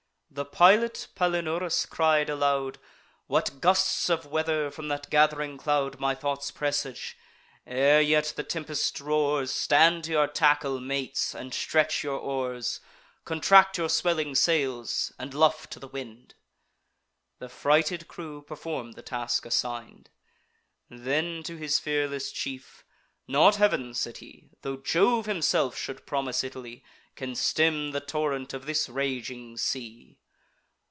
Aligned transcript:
The 0.33 0.45
pilot, 0.45 1.07
Palinurus, 1.13 1.85
cried 1.85 2.29
aloud: 2.29 2.79
"What 3.27 3.59
gusts 3.59 4.09
of 4.09 4.25
weather 4.25 4.71
from 4.71 4.87
that 4.87 5.09
gath'ring 5.09 5.57
cloud 5.57 5.99
My 5.99 6.15
thoughts 6.15 6.51
presage! 6.51 7.17
Ere 7.67 7.99
yet 7.99 8.31
the 8.37 8.43
tempest 8.43 9.01
roars, 9.01 9.51
Stand 9.51 10.05
to 10.05 10.11
your 10.11 10.27
tackle, 10.29 10.79
mates, 10.79 11.35
and 11.35 11.53
stretch 11.53 12.01
your 12.01 12.17
oars; 12.17 12.79
Contract 13.25 13.77
your 13.77 13.89
swelling 13.89 14.33
sails, 14.33 15.11
and 15.19 15.33
luff 15.33 15.69
to 15.71 15.85
wind." 15.85 16.33
The 17.39 17.49
frighted 17.49 18.07
crew 18.07 18.41
perform 18.41 18.93
the 18.93 19.01
task 19.01 19.45
assign'd. 19.45 20.09
Then, 20.89 21.43
to 21.43 21.57
his 21.57 21.77
fearless 21.77 22.31
chief: 22.31 22.85
"Not 23.27 23.57
Heav'n," 23.57 23.93
said 23.95 24.17
he, 24.19 24.51
"Tho' 24.61 24.77
Jove 24.77 25.25
himself 25.25 25.77
should 25.77 26.05
promise 26.05 26.41
Italy, 26.41 26.85
Can 27.17 27.35
stem 27.35 27.91
the 27.91 27.99
torrent 27.99 28.53
of 28.53 28.65
this 28.65 28.87
raging 28.87 29.57
sea. 29.57 30.17